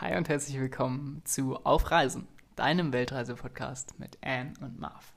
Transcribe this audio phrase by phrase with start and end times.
[0.00, 5.14] Hi und herzlich willkommen zu Auf Reisen, deinem Weltreise-Podcast mit Anne und Marv.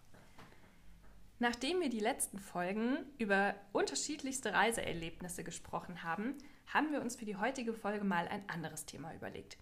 [1.39, 6.35] Nachdem wir die letzten Folgen über unterschiedlichste Reiseerlebnisse gesprochen haben,
[6.73, 9.57] haben wir uns für die heutige Folge mal ein anderes Thema überlegt.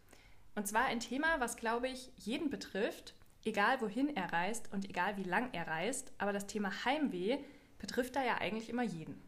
[0.54, 3.16] Und zwar ein Thema, was, glaube ich, jeden betrifft,
[3.46, 6.11] egal wohin er reist und egal wie lang er reist.
[6.18, 7.38] Aber das Thema Heimweh
[7.79, 9.21] betrifft da ja eigentlich immer jeden.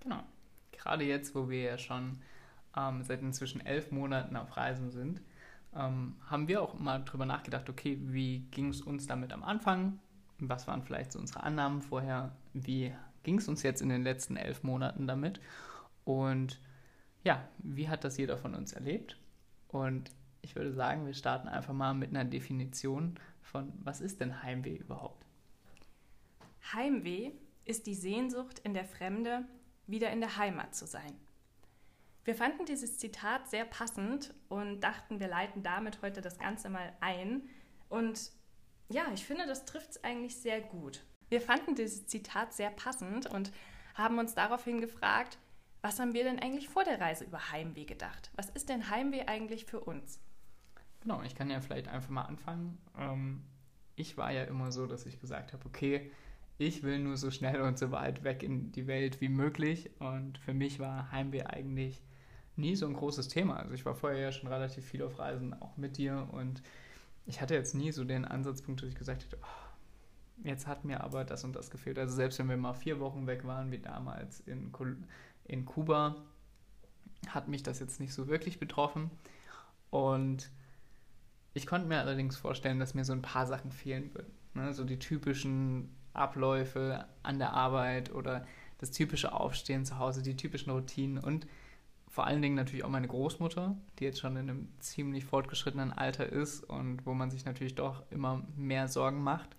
[0.00, 0.22] Genau.
[0.72, 2.18] Gerade jetzt, wo wir ja schon
[2.76, 5.20] ähm, seit inzwischen elf Monaten auf Reisen sind,
[5.74, 9.98] ähm, haben wir auch mal drüber nachgedacht, okay, wie ging es uns damit am Anfang?
[10.38, 12.34] Was waren vielleicht so unsere Annahmen vorher?
[12.52, 15.40] Wie ging es uns jetzt in den letzten elf Monaten damit?
[16.04, 16.60] Und
[17.22, 19.18] ja, wie hat das jeder von uns erlebt?
[19.68, 20.10] Und
[20.42, 24.76] ich würde sagen, wir starten einfach mal mit einer Definition von, was ist denn Heimweh
[24.76, 25.26] überhaupt?
[26.72, 27.32] Heimweh
[27.64, 29.44] ist die Sehnsucht in der Fremde,
[29.86, 31.14] wieder in der Heimat zu sein.
[32.24, 36.92] Wir fanden dieses Zitat sehr passend und dachten, wir leiten damit heute das Ganze mal
[37.00, 37.48] ein.
[37.88, 38.30] Und
[38.88, 41.04] ja, ich finde, das trifft es eigentlich sehr gut.
[41.28, 43.52] Wir fanden dieses Zitat sehr passend und
[43.94, 45.38] haben uns daraufhin gefragt,
[45.80, 48.30] was haben wir denn eigentlich vor der Reise über Heimweh gedacht?
[48.34, 50.20] Was ist denn Heimweh eigentlich für uns?
[51.02, 52.78] Genau, ich kann ja vielleicht einfach mal anfangen.
[52.96, 53.42] Ähm,
[53.96, 56.10] ich war ja immer so, dass ich gesagt habe, okay,
[56.58, 59.90] ich will nur so schnell und so weit weg in die Welt wie möglich.
[59.98, 62.02] Und für mich war Heimweh eigentlich
[62.56, 63.56] nie so ein großes Thema.
[63.56, 66.28] Also ich war vorher ja schon relativ viel auf Reisen, auch mit dir.
[66.30, 66.62] Und
[67.26, 71.02] ich hatte jetzt nie so den Ansatzpunkt, dass ich gesagt hätte, oh, jetzt hat mir
[71.02, 71.98] aber das und das gefehlt.
[71.98, 74.72] Also selbst wenn wir mal vier Wochen weg waren, wie damals in,
[75.44, 76.16] in Kuba,
[77.28, 79.10] hat mich das jetzt nicht so wirklich betroffen.
[79.90, 80.50] Und
[81.54, 84.32] ich konnte mir allerdings vorstellen, dass mir so ein paar Sachen fehlen würden.
[84.54, 84.72] Ne?
[84.72, 88.46] So die typischen Abläufe an der Arbeit oder
[88.78, 91.46] das typische Aufstehen zu Hause, die typischen Routinen und
[92.08, 96.26] vor allen Dingen natürlich auch meine Großmutter, die jetzt schon in einem ziemlich fortgeschrittenen Alter
[96.26, 99.56] ist und wo man sich natürlich doch immer mehr Sorgen macht.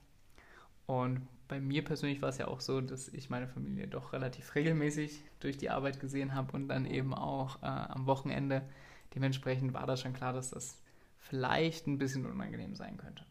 [0.85, 4.53] Und bei mir persönlich war es ja auch so, dass ich meine Familie doch relativ
[4.53, 8.61] regelmäßig durch die Arbeit gesehen habe und dann eben auch äh, am Wochenende.
[9.15, 10.82] Dementsprechend war das schon klar, dass das
[11.23, 13.25] vielleicht ein bisschen unangenehm sein könnte.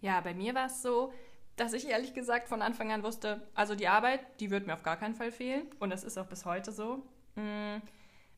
[0.00, 1.12] Ja, bei mir war es so,
[1.56, 4.82] dass ich ehrlich gesagt von Anfang an wusste, also die Arbeit, die wird mir auf
[4.82, 7.06] gar keinen Fall fehlen und das ist auch bis heute so.
[7.36, 7.76] Mm,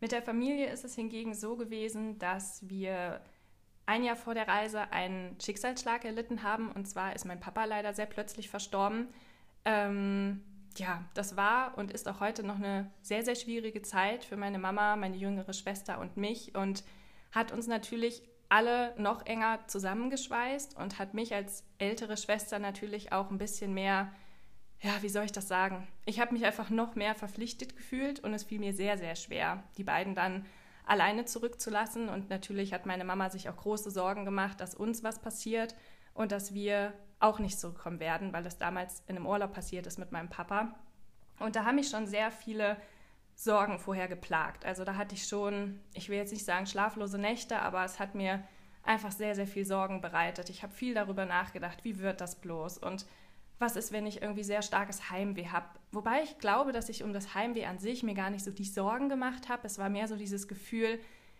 [0.00, 3.20] mit der Familie ist es hingegen so gewesen, dass wir
[3.86, 7.94] ein Jahr vor der Reise einen Schicksalsschlag erlitten haben und zwar ist mein Papa leider
[7.94, 9.08] sehr plötzlich verstorben.
[9.64, 10.42] Ähm,
[10.76, 14.58] ja, das war und ist auch heute noch eine sehr, sehr schwierige Zeit für meine
[14.58, 16.82] Mama, meine jüngere Schwester und mich und
[17.30, 23.30] hat uns natürlich alle noch enger zusammengeschweißt und hat mich als ältere Schwester natürlich auch
[23.30, 24.12] ein bisschen mehr,
[24.82, 25.88] ja, wie soll ich das sagen?
[26.04, 29.62] Ich habe mich einfach noch mehr verpflichtet gefühlt und es fiel mir sehr, sehr schwer,
[29.78, 30.44] die beiden dann
[30.84, 32.10] alleine zurückzulassen.
[32.10, 35.74] Und natürlich hat meine Mama sich auch große Sorgen gemacht, dass uns was passiert
[36.12, 39.98] und dass wir auch nicht zurückkommen werden, weil das damals in einem Urlaub passiert ist
[39.98, 40.74] mit meinem Papa.
[41.38, 42.76] Und da haben mich schon sehr viele
[43.34, 44.64] Sorgen vorher geplagt.
[44.64, 48.14] Also da hatte ich schon, ich will jetzt nicht sagen schlaflose Nächte, aber es hat
[48.14, 48.42] mir
[48.82, 50.50] einfach sehr, sehr viel Sorgen bereitet.
[50.50, 53.06] Ich habe viel darüber nachgedacht, wie wird das bloß und
[53.58, 55.66] was ist, wenn ich irgendwie sehr starkes Heimweh habe.
[55.92, 58.64] Wobei ich glaube, dass ich um das Heimweh an sich mir gar nicht so die
[58.64, 59.66] Sorgen gemacht habe.
[59.66, 60.98] Es war mehr so dieses Gefühl,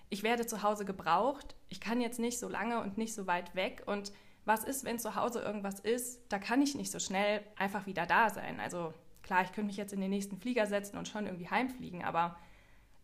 [0.08, 3.54] ich werde zu Hause gebraucht, ich kann jetzt nicht so lange und nicht so weit
[3.54, 4.12] weg und
[4.44, 8.06] was ist, wenn zu Hause irgendwas ist, da kann ich nicht so schnell einfach wieder
[8.06, 8.60] da sein.
[8.60, 12.04] Also Klar, ich könnte mich jetzt in den nächsten Flieger setzen und schon irgendwie heimfliegen,
[12.04, 12.36] aber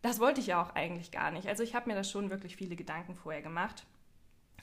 [0.02, 1.48] das wollte ich ja auch eigentlich gar nicht.
[1.48, 3.86] Also ich habe mir da schon wirklich viele Gedanken vorher gemacht.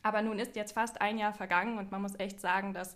[0.02, 2.96] Aber nun ist jetzt fast ein Jahr vergangen und man muss echt sagen, dass,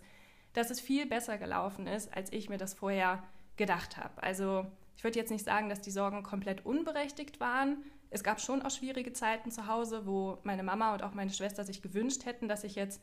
[0.52, 3.22] dass es viel besser gelaufen ist, als ich mir das vorher
[3.56, 4.22] gedacht habe.
[4.22, 4.66] Also
[4.96, 7.84] ich würde jetzt nicht sagen, dass die Sorgen komplett unberechtigt waren.
[8.10, 11.64] Es gab schon auch schwierige Zeiten zu Hause, wo meine Mama und auch meine Schwester
[11.64, 13.02] sich gewünscht hätten, dass ich jetzt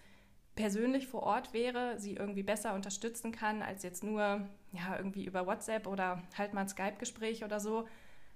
[0.58, 4.42] persönlich vor Ort wäre, sie irgendwie besser unterstützen kann, als jetzt nur
[4.74, 7.88] ja, irgendwie über WhatsApp oder halt mal ein Skype-Gespräch oder so.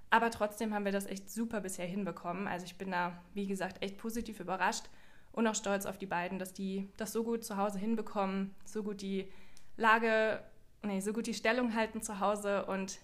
[0.09, 2.47] Aber trotzdem haben wir das echt super bisher hinbekommen.
[2.47, 4.85] Also ich bin da, wie gesagt, echt positiv überrascht
[5.33, 8.83] und auch stolz auf die beiden, dass die das so gut zu Hause hinbekommen, so
[8.83, 9.31] gut die
[9.75, 10.43] Lage,
[10.83, 12.65] nee, so gut die Stellung halten zu Hause.
[12.65, 12.99] Und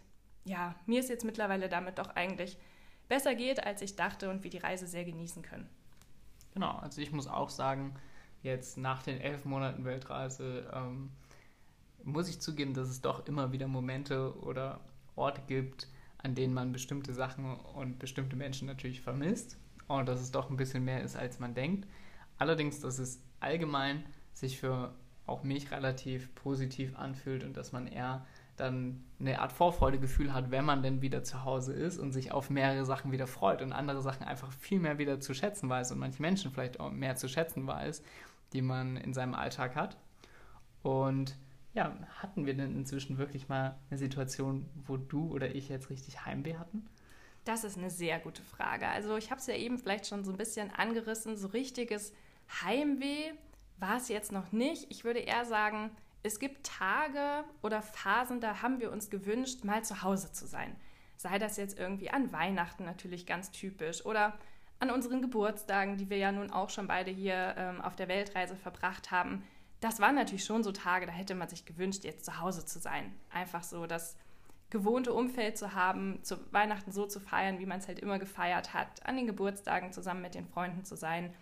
[0.45, 2.57] ja, mir ist jetzt mittlerweile damit doch eigentlich
[3.07, 5.69] besser geht, als ich dachte und wir die Reise sehr genießen können.
[6.53, 7.95] Genau, also ich muss auch sagen,
[8.47, 11.11] jetzt nach den elf Monaten Weltreise ähm,
[12.03, 14.79] muss ich zugeben, dass es doch immer wieder Momente oder
[15.15, 15.87] Orte gibt,
[16.19, 19.57] an denen man bestimmte Sachen und bestimmte Menschen natürlich vermisst
[19.87, 21.87] und dass es doch ein bisschen mehr ist, als man denkt.
[22.37, 24.03] Allerdings, dass es allgemein
[24.33, 24.93] sich für
[25.25, 30.65] auch mich relativ positiv anfühlt und dass man eher dann eine Art Vorfreudegefühl hat, wenn
[30.65, 34.01] man denn wieder zu Hause ist und sich auf mehrere Sachen wieder freut und andere
[34.01, 37.27] Sachen einfach viel mehr wieder zu schätzen weiß und manche Menschen vielleicht auch mehr zu
[37.27, 38.01] schätzen weiß,
[38.53, 39.97] die man in seinem Alltag hat.
[40.83, 41.37] Und
[41.73, 46.25] ja, hatten wir denn inzwischen wirklich mal eine Situation, wo du oder ich jetzt richtig
[46.25, 46.87] Heimweh hatten?
[47.43, 48.87] Das ist eine sehr gute Frage.
[48.87, 51.37] Also ich habe es ja eben vielleicht schon so ein bisschen angerissen.
[51.37, 52.13] So richtiges
[52.63, 53.31] Heimweh
[53.77, 54.87] war es jetzt noch nicht.
[54.89, 55.91] Ich würde eher sagen,
[56.23, 60.75] es gibt Tage oder Phasen, da haben wir uns gewünscht, mal zu Hause zu sein.
[61.15, 64.37] Sei das jetzt irgendwie an Weihnachten natürlich ganz typisch oder
[64.79, 68.55] an unseren Geburtstagen, die wir ja nun auch schon beide hier ähm, auf der Weltreise
[68.55, 69.43] verbracht haben.
[69.79, 72.79] Das waren natürlich schon so Tage, da hätte man sich gewünscht, jetzt zu Hause zu
[72.79, 73.13] sein.
[73.29, 74.15] Einfach so das
[74.69, 78.73] gewohnte Umfeld zu haben, zu Weihnachten so zu feiern, wie man es halt immer gefeiert
[78.73, 81.33] hat, an den Geburtstagen zusammen mit den Freunden zu sein.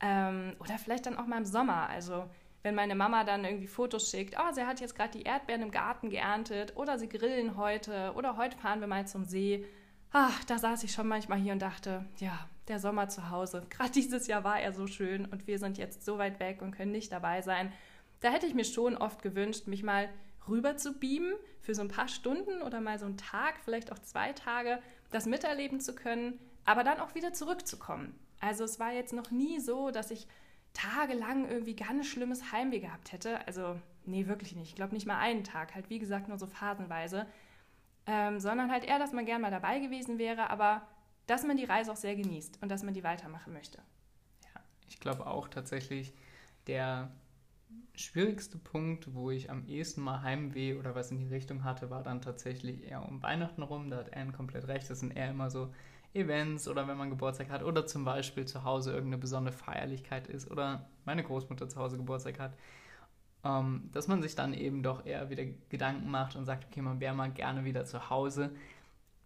[0.00, 1.88] Ähm, oder vielleicht dann auch mal im Sommer.
[1.88, 2.28] Also
[2.62, 5.70] wenn meine Mama dann irgendwie Fotos schickt, oh, sie hat jetzt gerade die Erdbeeren im
[5.70, 9.64] Garten geerntet oder sie grillen heute oder heute fahren wir mal zum See.
[10.12, 13.66] Ach, da saß ich schon manchmal hier und dachte, ja, der Sommer zu Hause.
[13.70, 16.72] Gerade dieses Jahr war er so schön und wir sind jetzt so weit weg und
[16.72, 17.72] können nicht dabei sein.
[18.20, 20.08] Da hätte ich mir schon oft gewünscht, mich mal
[20.48, 23.98] rüber zu beamen für so ein paar Stunden oder mal so einen Tag, vielleicht auch
[24.00, 24.80] zwei Tage,
[25.10, 28.18] das miterleben zu können, aber dann auch wieder zurückzukommen.
[28.40, 30.26] Also es war jetzt noch nie so, dass ich
[30.72, 33.46] tagelang irgendwie ganz schlimmes Heimweh gehabt hätte.
[33.46, 34.70] Also, nee, wirklich nicht.
[34.70, 37.26] Ich glaube nicht mal einen Tag, halt wie gesagt nur so phasenweise.
[38.06, 40.82] Ähm, sondern halt eher, dass man gern mal dabei gewesen wäre, aber
[41.26, 43.78] dass man die Reise auch sehr genießt und dass man die weitermachen möchte.
[44.42, 46.12] Ja, ich glaube auch tatsächlich,
[46.66, 47.12] der
[47.94, 52.02] schwierigste Punkt, wo ich am ehesten mal Heimweh oder was in die Richtung hatte, war
[52.02, 53.90] dann tatsächlich eher um Weihnachten rum.
[53.90, 54.88] Da hat Anne komplett recht.
[54.90, 55.72] Das sind eher immer so
[56.14, 60.50] Events oder wenn man Geburtstag hat oder zum Beispiel zu Hause irgendeine besondere Feierlichkeit ist
[60.50, 62.52] oder meine Großmutter zu Hause Geburtstag hat,
[63.44, 67.00] ähm, dass man sich dann eben doch eher wieder Gedanken macht und sagt, okay, man
[67.00, 68.50] wäre mal gerne wieder zu Hause,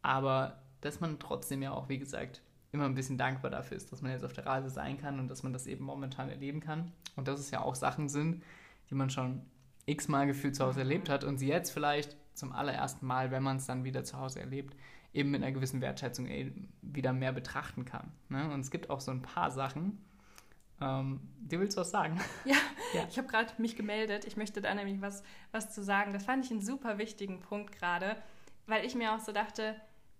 [0.02, 2.42] aber dass man trotzdem ja auch, wie gesagt,
[2.72, 5.28] immer ein bisschen dankbar dafür ist, dass man jetzt auf der Reise sein kann und
[5.28, 8.42] dass man das eben momentan erleben kann und dass es ja auch Sachen sind,
[8.90, 9.42] die man schon
[9.86, 13.56] x-mal gefühlt zu Hause erlebt hat und sie jetzt vielleicht zum allerersten Mal, wenn man
[13.56, 14.76] es dann wieder zu Hause erlebt,
[15.14, 16.28] eben mit einer gewissen Wertschätzung
[16.82, 18.12] wieder mehr betrachten kann.
[18.28, 18.50] Ne?
[18.52, 19.98] Und es gibt auch so ein paar Sachen,
[20.80, 22.20] ähm, die willst du was sagen?
[22.44, 22.56] Ja,
[22.94, 23.06] ja.
[23.08, 24.24] ich habe gerade mich gemeldet.
[24.24, 26.12] Ich möchte da nämlich was, was zu sagen.
[26.12, 28.16] Das fand ich einen super wichtigen Punkt gerade,
[28.66, 29.76] weil ich mir auch so dachte,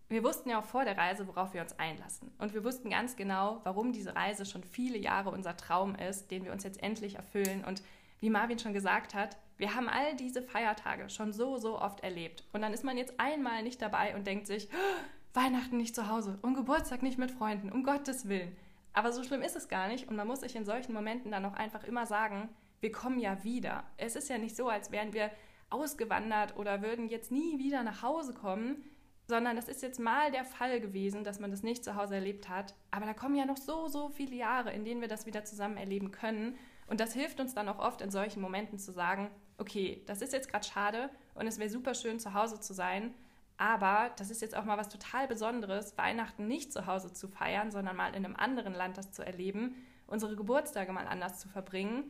[0.08, 2.31] wir wussten ja auch vor der Reise, worauf wir uns einlassen.
[2.38, 6.44] Und wir wussten ganz genau, warum diese Reise schon viele Jahre unser Traum ist, den
[6.44, 7.64] wir uns jetzt endlich erfüllen.
[7.64, 7.82] Und
[8.20, 12.44] wie Marvin schon gesagt hat, wir haben all diese Feiertage schon so, so oft erlebt.
[12.53, 16.08] Und dann ist man jetzt einmal nicht dabei und denkt sich, oh, Weihnachten nicht zu
[16.08, 18.56] Hause und Geburtstag nicht mit Freunden, um Gottes Willen.
[18.96, 21.44] Aber so schlimm ist es gar nicht und man muss sich in solchen Momenten dann
[21.44, 22.48] auch einfach immer sagen,
[22.81, 23.84] wir kommen ja wieder.
[23.98, 25.31] Es ist ja nicht so, als wären wir
[25.69, 28.82] ausgewandert oder würden jetzt nie wieder nach Hause kommen,
[29.28, 32.48] sondern das ist jetzt mal der Fall gewesen, dass man das nicht zu Hause erlebt
[32.48, 32.75] hat.
[32.90, 35.76] Aber da kommen ja noch so, so viele Jahre, in denen wir das wieder zusammen
[35.76, 36.56] erleben können.
[36.87, 40.32] Und das hilft uns dann auch oft in solchen Momenten zu sagen, okay, das ist
[40.32, 43.12] jetzt gerade schade und es wäre super schön zu Hause zu sein,
[43.58, 47.70] aber das ist jetzt auch mal was total Besonderes, Weihnachten nicht zu Hause zu feiern,
[47.70, 49.75] sondern mal in einem anderen Land das zu erleben,
[50.06, 52.05] unsere Geburtstage mal anders zu verbringen.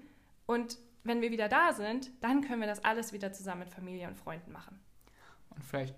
[0.46, 4.08] Und wenn wir wieder da sind, dann können wir das alles wieder zusammen mit Familie
[4.08, 4.78] und Freunden machen.
[5.50, 5.94] Und vielleicht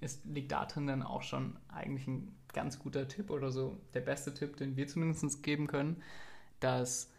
[0.00, 4.34] ist, liegt darin dann auch schon eigentlich ein ganz guter Tipp oder so der beste
[4.34, 6.02] Tipp, den wir zumindest geben können,
[6.60, 7.10] dass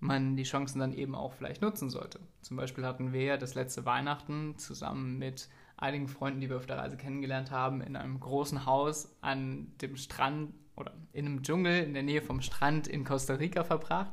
[0.00, 2.20] man die Chancen dann eben auch vielleicht nutzen sollte.
[2.42, 6.66] Zum Beispiel hatten wir ja das letzte Weihnachten zusammen mit einigen Freunden, die wir auf
[6.66, 11.82] der Reise kennengelernt haben, in einem großen Haus an dem Strand oder in einem Dschungel
[11.82, 14.12] in der Nähe vom Strand in Costa Rica verbracht,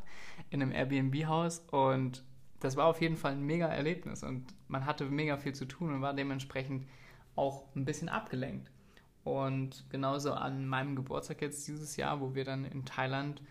[0.50, 2.24] in einem Airbnb-Haus und
[2.60, 5.94] das war auf jeden Fall ein mega Erlebnis und man hatte mega viel zu tun
[5.94, 6.88] und war dementsprechend
[7.36, 8.72] auch ein bisschen abgelenkt.
[9.24, 13.42] Und genauso an meinem Geburtstag jetzt dieses Jahr, wo wir dann in Thailand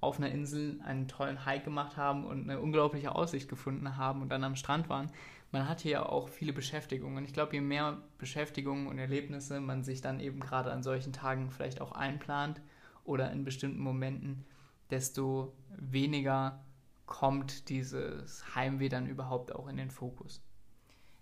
[0.00, 4.30] auf einer Insel einen tollen Hike gemacht haben und eine unglaubliche Aussicht gefunden haben und
[4.30, 5.10] dann am Strand waren.
[5.50, 7.24] Man hat hier ja auch viele Beschäftigungen.
[7.24, 11.50] Ich glaube, je mehr Beschäftigungen und Erlebnisse man sich dann eben gerade an solchen Tagen
[11.50, 12.60] vielleicht auch einplant
[13.04, 14.44] oder in bestimmten Momenten,
[14.90, 16.62] desto weniger
[17.06, 20.42] kommt dieses Heimweh dann überhaupt auch in den Fokus.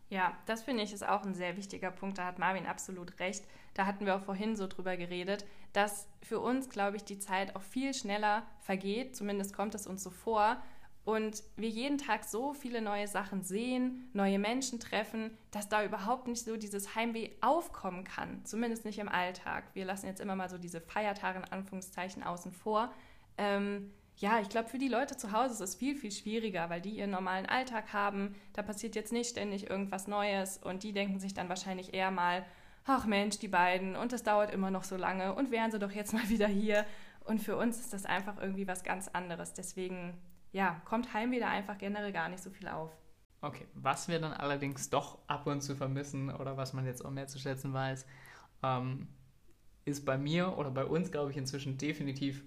[0.09, 2.19] Ja, das finde ich ist auch ein sehr wichtiger Punkt.
[2.19, 3.45] Da hat Marvin absolut recht.
[3.75, 7.57] Da hatten wir auch vorhin so drüber geredet, dass für uns, glaube ich, die Zeit
[7.57, 9.17] auch viel schneller vergeht.
[9.17, 10.63] Zumindest kommt es uns so vor.
[11.07, 16.27] Und wir jeden Tag so viele neue Sachen sehen, neue Menschen treffen, dass da überhaupt
[16.27, 18.45] nicht so dieses Heimweh aufkommen kann.
[18.45, 19.71] Zumindest nicht im Alltag.
[19.73, 22.93] Wir lassen jetzt immer mal so diese Feiertage in Anführungszeichen außen vor.
[23.39, 26.81] Ähm, ja, ich glaube, für die Leute zu Hause ist es viel, viel schwieriger, weil
[26.81, 28.35] die ihren normalen Alltag haben.
[28.53, 32.45] Da passiert jetzt nicht ständig irgendwas Neues und die denken sich dann wahrscheinlich eher mal,
[32.85, 35.93] ach Mensch, die beiden und das dauert immer noch so lange und wären sie doch
[35.93, 36.85] jetzt mal wieder hier.
[37.25, 39.53] Und für uns ist das einfach irgendwie was ganz anderes.
[39.53, 40.15] Deswegen,
[40.57, 42.91] ja, kommt Heimweh da einfach generell gar nicht so viel auf.
[43.43, 47.11] Okay, was wir dann allerdings doch ab und zu vermissen oder was man jetzt auch
[47.11, 48.07] mehr zu schätzen weiß,
[48.63, 49.07] ähm,
[49.85, 52.43] ist bei mir oder bei uns, glaube ich, inzwischen definitiv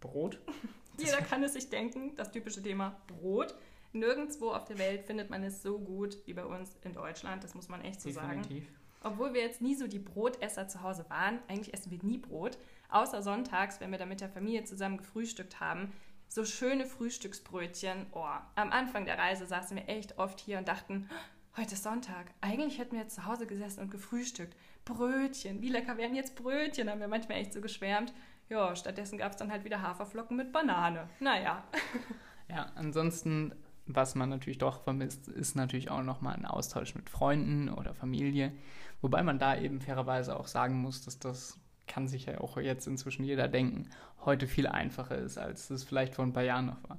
[0.00, 0.40] Brot.
[0.98, 3.54] Jeder kann es sich denken, das typische Thema Brot.
[3.92, 7.54] Nirgendwo auf der Welt findet man es so gut wie bei uns in Deutschland, das
[7.54, 8.42] muss man echt so sagen.
[8.42, 8.68] Definitiv.
[9.04, 12.58] Obwohl wir jetzt nie so die Brotesser zu Hause waren, eigentlich essen wir nie Brot,
[12.88, 15.92] außer sonntags, wenn wir da mit der Familie zusammen gefrühstückt haben.
[16.34, 18.06] So schöne Frühstücksbrötchen.
[18.12, 18.24] Oh,
[18.54, 21.10] am Anfang der Reise saßen wir echt oft hier und dachten,
[21.58, 22.24] heute ist Sonntag.
[22.40, 24.56] Eigentlich hätten wir jetzt zu Hause gesessen und gefrühstückt.
[24.86, 28.14] Brötchen, wie lecker wären jetzt Brötchen, haben wir manchmal echt so geschwärmt.
[28.48, 31.06] Ja, stattdessen gab es dann halt wieder Haferflocken mit Banane.
[31.20, 31.64] Naja.
[32.48, 33.54] Ja, ansonsten,
[33.86, 38.52] was man natürlich doch vermisst, ist natürlich auch nochmal ein Austausch mit Freunden oder Familie.
[39.00, 42.86] Wobei man da eben fairerweise auch sagen muss, dass das kann sich ja auch jetzt
[42.86, 43.88] inzwischen jeder denken,
[44.24, 46.98] heute viel einfacher ist, als es vielleicht vor ein paar Jahren noch war.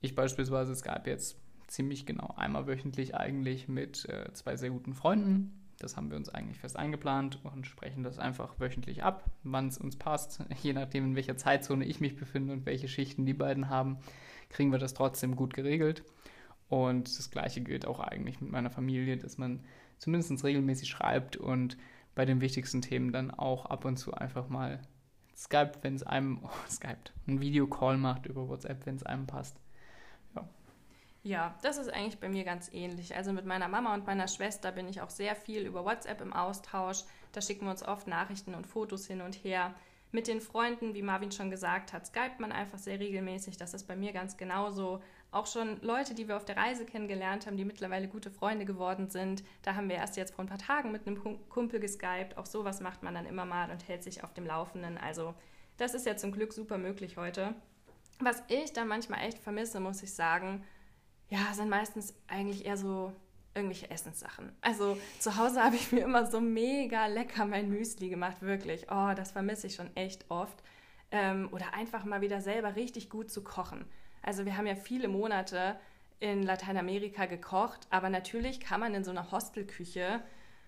[0.00, 4.94] Ich beispielsweise, es gab jetzt ziemlich genau einmal wöchentlich eigentlich mit äh, zwei sehr guten
[4.94, 5.60] Freunden.
[5.78, 9.78] Das haben wir uns eigentlich fest eingeplant und sprechen das einfach wöchentlich ab, wann es
[9.78, 10.40] uns passt.
[10.62, 13.98] Je nachdem, in welcher Zeitzone ich mich befinde und welche Schichten die beiden haben,
[14.50, 16.04] kriegen wir das trotzdem gut geregelt.
[16.68, 19.64] Und das Gleiche gilt auch eigentlich mit meiner Familie, dass man
[19.98, 21.76] zumindest regelmäßig schreibt und
[22.14, 24.80] bei den wichtigsten Themen dann auch ab und zu einfach mal
[25.36, 29.56] Skype, wenn es einem, oh, Skype, ein Videocall macht über WhatsApp, wenn es einem passt.
[31.24, 33.16] Ja, das ist eigentlich bei mir ganz ähnlich.
[33.16, 36.34] Also mit meiner Mama und meiner Schwester bin ich auch sehr viel über WhatsApp im
[36.34, 37.04] Austausch.
[37.32, 39.74] Da schicken wir uns oft Nachrichten und Fotos hin und her.
[40.12, 43.56] Mit den Freunden, wie Marvin schon gesagt hat, skypt man einfach sehr regelmäßig.
[43.56, 45.02] Das ist bei mir ganz genauso.
[45.34, 49.10] Auch schon Leute, die wir auf der Reise kennengelernt haben, die mittlerweile gute Freunde geworden
[49.10, 49.42] sind.
[49.62, 52.38] Da haben wir erst jetzt vor ein paar Tagen mit einem Kumpel geskypt.
[52.38, 54.96] Auch sowas macht man dann immer mal und hält sich auf dem Laufenden.
[54.96, 55.34] Also
[55.76, 57.52] das ist ja zum Glück super möglich heute.
[58.20, 60.62] Was ich dann manchmal echt vermisse, muss ich sagen,
[61.30, 63.12] ja, sind meistens eigentlich eher so
[63.56, 64.52] irgendwelche Essenssachen.
[64.60, 68.86] Also zu Hause habe ich mir immer so mega lecker mein Müsli gemacht, wirklich.
[68.88, 70.62] Oh, das vermisse ich schon echt oft.
[71.10, 73.84] Ähm, oder einfach mal wieder selber richtig gut zu kochen.
[74.24, 75.76] Also wir haben ja viele Monate
[76.18, 80.22] in Lateinamerika gekocht, aber natürlich kann man in so einer Hostelküche,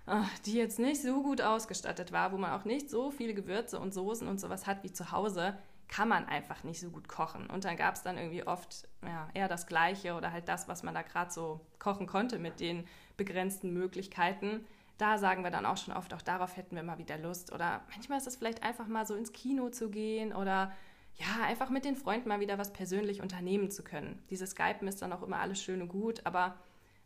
[0.07, 3.81] oh, die jetzt nicht so gut ausgestattet war, wo man auch nicht so viele Gewürze
[3.81, 5.57] und Soßen und sowas hat wie zu Hause,
[5.89, 7.49] kann man einfach nicht so gut kochen.
[7.49, 10.83] Und dann gab es dann irgendwie oft ja, eher das Gleiche oder halt das, was
[10.83, 12.87] man da gerade so kochen konnte mit den
[13.17, 14.67] begrenzten Möglichkeiten.
[14.99, 17.53] Da sagen wir dann auch schon oft, auch darauf hätten wir mal wieder Lust.
[17.53, 20.73] Oder manchmal ist es vielleicht einfach mal so ins Kino zu gehen oder
[21.17, 24.23] ja, einfach mit den Freunden mal wieder was persönlich unternehmen zu können.
[24.31, 26.57] Dieses Skypen ist dann auch immer alles schön und gut, aber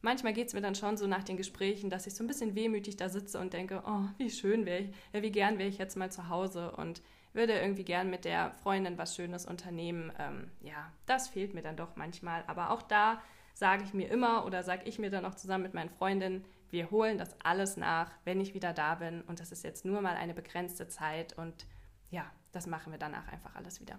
[0.02, 2.55] manchmal geht es mir dann schon so nach den Gesprächen, dass ich so ein bisschen
[2.55, 5.79] wehmütig da sitze und denke, oh, wie schön wäre ich, ja, wie gern wäre ich
[5.79, 7.02] jetzt mal zu Hause und
[7.33, 10.12] würde irgendwie gern mit der Freundin was Schönes unternehmen.
[10.19, 12.43] Ähm, ja, das fehlt mir dann doch manchmal.
[12.49, 13.23] Aber auch da
[13.55, 16.90] sage ich mir immer oder sage ich mir dann auch zusammen mit meinen Freundinnen, wir
[16.90, 19.23] holen das alles nach, wenn ich wieder da bin.
[19.23, 21.37] Und das ist jetzt nur mal eine begrenzte Zeit.
[21.37, 21.67] Und
[22.11, 23.99] ja, das machen wir danach einfach alles wieder.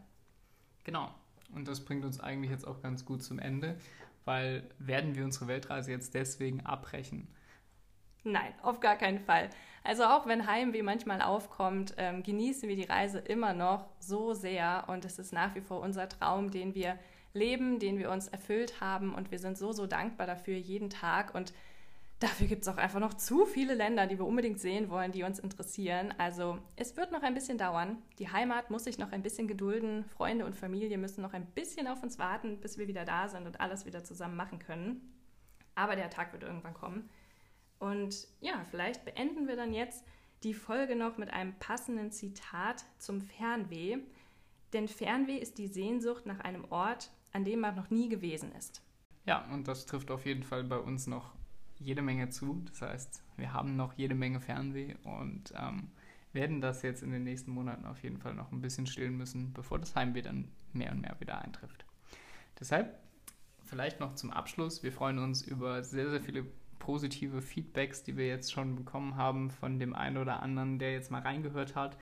[0.84, 1.14] Genau.
[1.54, 3.78] Und das bringt uns eigentlich jetzt auch ganz gut zum Ende,
[4.24, 7.28] weil werden wir unsere Weltreise jetzt deswegen abbrechen?
[8.24, 9.50] Nein, auf gar keinen Fall.
[9.84, 14.86] Also auch wenn Heimweh manchmal aufkommt, ähm, genießen wir die Reise immer noch so sehr
[14.88, 17.00] und es ist nach wie vor unser Traum, den wir
[17.34, 21.34] leben, den wir uns erfüllt haben und wir sind so, so dankbar dafür jeden Tag
[21.34, 21.54] und
[22.22, 25.24] dafür gibt es auch einfach noch zu viele Länder, die wir unbedingt sehen wollen, die
[25.24, 26.14] uns interessieren.
[26.18, 27.98] Also es wird noch ein bisschen dauern.
[28.20, 30.06] Die Heimat muss sich noch ein bisschen gedulden.
[30.06, 33.48] Freunde und Familie müssen noch ein bisschen auf uns warten, bis wir wieder da sind
[33.48, 35.14] und alles wieder zusammen machen können.
[35.74, 37.10] Aber der Tag wird irgendwann kommen.
[37.80, 40.06] Und ja, vielleicht beenden wir dann jetzt
[40.44, 43.98] die Folge noch mit einem passenden Zitat zum Fernweh.
[44.74, 48.84] Denn Fernweh ist die Sehnsucht nach einem Ort, an dem man noch nie gewesen ist.
[49.26, 51.34] Ja, und das trifft auf jeden Fall bei uns noch
[51.82, 52.64] jede Menge zu.
[52.68, 55.90] Das heißt, wir haben noch jede Menge Fernweh und ähm,
[56.34, 59.54] werden das jetzt in den nächsten Monaten auf jeden Fall noch ein bisschen stillen müssen,
[59.54, 61.86] bevor das Heimweh dann mehr und mehr wieder eintrifft.
[62.60, 62.98] Deshalb
[63.66, 64.84] vielleicht noch zum Abschluss.
[64.84, 66.46] Wir freuen uns über sehr, sehr viele
[66.80, 71.12] positive Feedbacks, die wir jetzt schon bekommen haben von dem einen oder anderen, der jetzt
[71.12, 71.98] mal reingehört hat.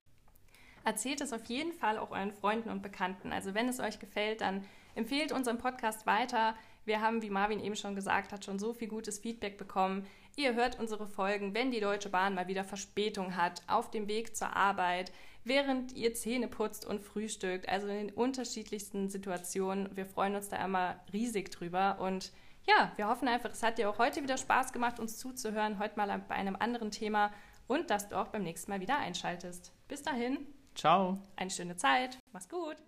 [0.84, 3.32] Erzählt es auf jeden Fall auch euren Freunden und Bekannten.
[3.32, 6.54] Also wenn es euch gefällt, dann empfehlt unseren Podcast weiter.
[6.90, 10.04] Wir haben, wie Marvin eben schon gesagt hat, schon so viel gutes Feedback bekommen.
[10.34, 14.36] Ihr hört unsere Folgen, wenn die Deutsche Bahn mal wieder Verspätung hat, auf dem Weg
[14.36, 15.12] zur Arbeit,
[15.44, 19.96] während ihr Zähne putzt und frühstückt, also in den unterschiedlichsten Situationen.
[19.96, 22.32] Wir freuen uns da immer riesig drüber und
[22.66, 25.96] ja, wir hoffen einfach, es hat dir auch heute wieder Spaß gemacht, uns zuzuhören, heute
[25.96, 27.32] mal bei einem anderen Thema
[27.68, 29.72] und dass du auch beim nächsten Mal wieder einschaltest.
[29.86, 30.38] Bis dahin,
[30.74, 31.18] Ciao.
[31.36, 32.78] eine schöne Zeit, mach's gut.